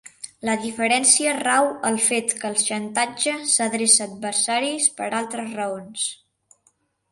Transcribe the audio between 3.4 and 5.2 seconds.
s'adreça a adversaris per a